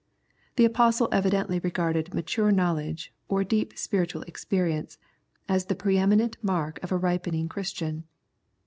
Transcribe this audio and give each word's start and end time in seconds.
The 0.55 0.65
Apostle 0.65 1.09
evidently 1.11 1.59
regarded 1.59 2.11
mature 2.15 2.51
knowledge, 2.51 3.13
or 3.29 3.43
deep 3.43 3.77
spiritual 3.77 4.23
experience, 4.23 4.97
as 5.47 5.65
the 5.65 5.75
pre 5.75 5.99
eminent 5.99 6.37
mark 6.41 6.81
of 6.83 6.91
a 6.91 6.97
ripening 6.97 7.47
Christian. 7.47 8.05